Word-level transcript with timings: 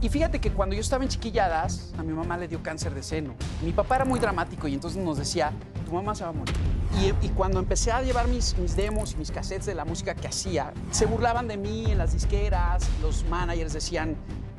Y 0.00 0.10
fíjate 0.10 0.40
que 0.40 0.50
cuando 0.50 0.74
yo 0.74 0.80
estaba 0.82 1.04
en 1.04 1.08
chiquilladas, 1.08 1.92
a 1.98 2.02
mi 2.02 2.12
mamá 2.12 2.36
le 2.36 2.48
dio 2.48 2.62
cáncer 2.62 2.94
de 2.94 3.02
seno. 3.02 3.34
Mi 3.62 3.72
papá 3.72 3.96
era 3.96 4.04
muy 4.04 4.20
dramático 4.20 4.68
y 4.68 4.74
entonces 4.74 5.02
nos 5.02 5.16
decía, 5.16 5.52
tu 5.86 5.92
mamá 5.92 6.14
se 6.14 6.24
va 6.24 6.30
a 6.30 6.32
morir. 6.32 6.54
Y, 7.00 7.26
y 7.26 7.30
cuando 7.30 7.58
empecé 7.58 7.92
a 7.92 8.02
llevar 8.02 8.28
mis, 8.28 8.56
mis 8.58 8.76
demos 8.76 9.14
y 9.14 9.16
mis 9.16 9.30
cassettes 9.30 9.66
de 9.66 9.74
la 9.74 9.86
música 9.86 10.14
que 10.14 10.28
hacía, 10.28 10.72
se 10.90 11.06
burlaban 11.06 11.48
de 11.48 11.56
mí 11.56 11.86
en 11.90 11.98
las 11.98 12.12
disqueras, 12.12 12.86
los 13.00 13.24
managers 13.24 13.72
decían, 13.72 14.16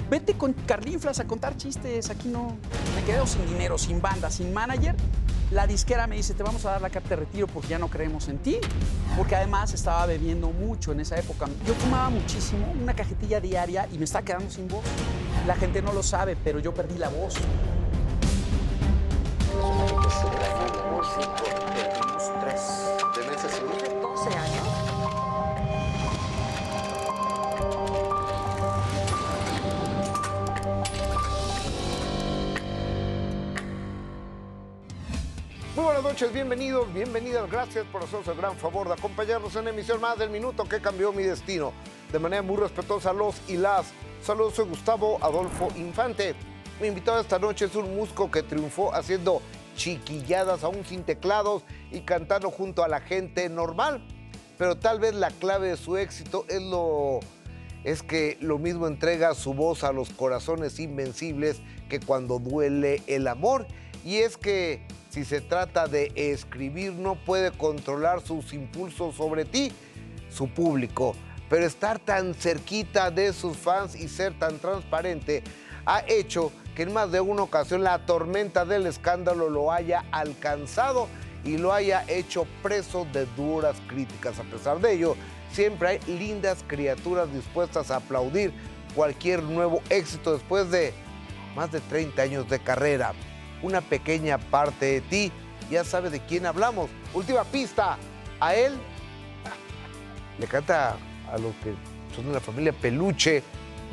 vete 0.09 0.33
con 0.33 0.53
Carlinflas 0.53 1.19
a 1.19 1.25
contar 1.27 1.57
chistes, 1.57 2.09
aquí 2.09 2.27
no. 2.27 2.55
Me 2.95 3.03
quedo 3.03 3.25
sin 3.25 3.45
dinero, 3.47 3.77
sin 3.77 4.01
banda, 4.01 4.29
sin 4.29 4.53
manager. 4.53 4.95
La 5.51 5.65
disquera 5.65 6.07
me 6.07 6.17
dice, 6.17 6.33
te 6.33 6.43
vamos 6.43 6.65
a 6.65 6.71
dar 6.71 6.81
la 6.81 6.89
carta 6.89 7.09
de 7.09 7.15
retiro 7.17 7.47
porque 7.47 7.69
ya 7.69 7.79
no 7.79 7.87
creemos 7.87 8.27
en 8.27 8.37
ti. 8.39 8.57
Porque 9.15 9.35
además 9.35 9.73
estaba 9.73 10.05
bebiendo 10.05 10.49
mucho 10.49 10.91
en 10.91 10.99
esa 10.99 11.17
época. 11.17 11.47
Yo 11.65 11.73
fumaba 11.75 12.09
muchísimo, 12.09 12.73
una 12.81 12.93
cajetilla 12.93 13.39
diaria 13.39 13.87
y 13.93 13.97
me 13.97 14.05
estaba 14.05 14.25
quedando 14.25 14.49
sin 14.49 14.67
voz. 14.67 14.83
La 15.45 15.55
gente 15.55 15.81
no 15.81 15.93
lo 15.93 16.03
sabe, 16.03 16.35
pero 16.43 16.59
yo 16.59 16.73
perdí 16.73 16.97
la 16.97 17.09
voz. 17.09 17.35
Muy 35.77 35.85
buenas 35.85 36.01
noches, 36.01 36.33
bienvenidos, 36.33 36.91
bienvenidas. 36.91 37.51
Gracias 37.51 37.85
por 37.91 38.03
hacernos 38.03 38.27
el 38.29 38.35
gran 38.35 38.57
favor 38.57 38.87
de 38.87 38.95
acompañarnos 38.95 39.55
en 39.57 39.65
la 39.65 39.69
emisión 39.69 40.01
más 40.01 40.17
del 40.17 40.31
minuto 40.31 40.63
que 40.63 40.81
cambió 40.81 41.13
mi 41.13 41.21
destino. 41.21 41.71
De 42.11 42.17
manera 42.17 42.41
muy 42.41 42.57
respetuosa 42.57 43.13
los 43.13 43.35
y 43.47 43.57
las. 43.57 43.85
Saludos, 44.23 44.55
soy 44.55 44.65
Gustavo 44.65 45.19
Adolfo 45.21 45.67
Infante. 45.75 46.33
Mi 46.81 46.87
invitado 46.87 47.21
esta 47.21 47.37
noche 47.37 47.65
es 47.65 47.75
un 47.75 47.95
músico 47.95 48.31
que 48.31 48.41
triunfó 48.41 48.91
haciendo 48.91 49.39
chiquilladas 49.75 50.63
aún 50.63 50.83
sin 50.83 51.03
teclados 51.03 51.61
y 51.91 51.99
cantando 51.99 52.49
junto 52.49 52.83
a 52.83 52.87
la 52.87 52.99
gente 52.99 53.47
normal. 53.47 54.03
Pero 54.57 54.77
tal 54.77 54.99
vez 54.99 55.13
la 55.13 55.29
clave 55.29 55.67
de 55.67 55.77
su 55.77 55.95
éxito 55.95 56.43
es 56.49 56.63
lo 56.63 57.19
es 57.83 58.01
que 58.01 58.39
lo 58.41 58.57
mismo 58.57 58.87
entrega 58.87 59.35
su 59.35 59.53
voz 59.53 59.83
a 59.83 59.91
los 59.91 60.09
corazones 60.09 60.79
invencibles 60.79 61.61
que 61.87 61.99
cuando 61.99 62.39
duele 62.39 63.03
el 63.05 63.27
amor. 63.27 63.67
Y 64.03 64.17
es 64.17 64.37
que 64.37 64.81
si 65.17 65.25
se 65.25 65.41
trata 65.41 65.87
de 65.87 66.11
escribir, 66.15 66.93
no 66.93 67.15
puede 67.15 67.49
controlar 67.49 68.21
sus 68.21 68.53
impulsos 68.53 69.15
sobre 69.15 69.45
ti, 69.45 69.71
su 70.29 70.47
público. 70.47 71.15
Pero 71.49 71.65
estar 71.65 71.97
tan 71.97 72.35
cerquita 72.35 73.09
de 73.09 73.33
sus 73.33 73.57
fans 73.57 73.95
y 73.95 74.09
ser 74.09 74.37
tan 74.37 74.59
transparente 74.59 75.41
ha 75.87 76.03
hecho 76.07 76.51
que 76.75 76.83
en 76.83 76.93
más 76.93 77.11
de 77.11 77.19
una 77.19 77.41
ocasión 77.41 77.83
la 77.83 78.05
tormenta 78.05 78.63
del 78.63 78.85
escándalo 78.85 79.49
lo 79.49 79.71
haya 79.71 80.05
alcanzado 80.11 81.07
y 81.43 81.57
lo 81.57 81.73
haya 81.73 82.05
hecho 82.07 82.45
preso 82.61 83.07
de 83.11 83.25
duras 83.35 83.75
críticas. 83.87 84.37
A 84.37 84.43
pesar 84.43 84.79
de 84.81 84.93
ello, 84.93 85.15
siempre 85.51 85.87
hay 85.87 85.99
lindas 86.19 86.63
criaturas 86.67 87.33
dispuestas 87.33 87.89
a 87.89 87.95
aplaudir 87.95 88.53
cualquier 88.93 89.41
nuevo 89.41 89.81
éxito 89.89 90.33
después 90.33 90.69
de 90.69 90.93
más 91.55 91.71
de 91.71 91.79
30 91.79 92.21
años 92.21 92.47
de 92.47 92.59
carrera. 92.59 93.15
Una 93.61 93.81
pequeña 93.81 94.37
parte 94.37 94.85
de 94.85 95.01
ti 95.01 95.31
ya 95.69 95.83
sabe 95.83 96.09
de 96.09 96.19
quién 96.19 96.45
hablamos. 96.45 96.89
Última 97.13 97.43
pista, 97.43 97.97
a 98.39 98.55
él 98.55 98.77
le 100.39 100.47
canta 100.47 100.95
a 101.31 101.37
los 101.37 101.53
que 101.55 101.73
son 102.15 102.27
de 102.27 102.33
la 102.33 102.39
familia 102.39 102.71
Peluche 102.73 103.43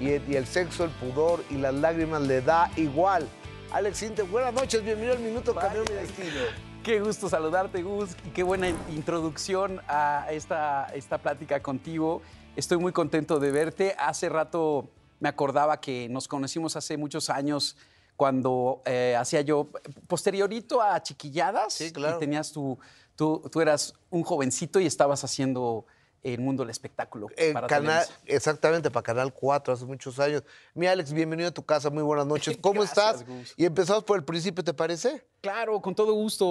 y 0.00 0.10
el, 0.10 0.22
y 0.30 0.36
el 0.36 0.46
sexo, 0.46 0.84
el 0.84 0.90
pudor 0.90 1.44
y 1.50 1.54
las 1.54 1.74
lágrimas 1.74 2.22
le 2.22 2.42
da 2.42 2.70
igual. 2.76 3.28
Alex 3.72 4.02
Inte, 4.02 4.22
buenas 4.22 4.54
noches, 4.54 4.84
bienvenido 4.84 5.14
al 5.16 5.20
Minuto 5.20 5.54
Cambió 5.54 5.82
mi 5.82 5.94
Destino. 5.94 6.40
Qué 6.84 7.00
gusto 7.00 7.30
saludarte, 7.30 7.82
Gus, 7.82 8.10
y 8.26 8.30
qué 8.30 8.42
buena 8.42 8.68
introducción 8.68 9.80
a 9.88 10.26
esta, 10.30 10.86
esta 10.94 11.18
plática 11.18 11.60
contigo. 11.60 12.20
Estoy 12.56 12.76
muy 12.76 12.92
contento 12.92 13.40
de 13.40 13.50
verte. 13.50 13.96
Hace 13.98 14.28
rato 14.28 14.90
me 15.18 15.30
acordaba 15.30 15.80
que 15.80 16.08
nos 16.10 16.28
conocimos 16.28 16.76
hace 16.76 16.98
muchos 16.98 17.30
años 17.30 17.76
cuando 18.16 18.82
eh, 18.86 19.16
hacía 19.18 19.40
yo, 19.40 19.68
posteriorito 20.06 20.80
a 20.80 21.02
Chiquilladas, 21.02 21.72
Sí, 21.74 21.92
claro. 21.92 22.16
y 22.16 22.20
tenías 22.20 22.52
tu, 22.52 22.78
tú, 23.16 23.42
tú 23.50 23.60
eras 23.60 23.94
un 24.10 24.22
jovencito 24.22 24.78
y 24.80 24.86
estabas 24.86 25.24
haciendo 25.24 25.84
el 26.22 26.40
mundo 26.40 26.62
del 26.62 26.70
espectáculo. 26.70 27.26
Eh, 27.36 27.52
para 27.52 27.66
canal, 27.66 28.02
Televisa. 28.06 28.20
exactamente, 28.24 28.90
para 28.90 29.02
Canal 29.02 29.32
4 29.34 29.74
hace 29.74 29.84
muchos 29.84 30.18
años. 30.18 30.42
Mi 30.72 30.86
Alex, 30.86 31.12
bienvenido 31.12 31.50
a 31.50 31.52
tu 31.52 31.62
casa, 31.64 31.90
muy 31.90 32.02
buenas 32.02 32.26
noches. 32.26 32.56
¿Cómo 32.62 32.80
Gracias, 32.80 33.20
estás? 33.20 33.26
Gus. 33.26 33.52
Y 33.58 33.66
empezamos 33.66 34.04
por 34.04 34.16
el 34.16 34.24
principio, 34.24 34.64
¿te 34.64 34.72
parece? 34.72 35.22
Claro, 35.42 35.80
con 35.82 35.94
todo 35.94 36.14
gusto. 36.14 36.50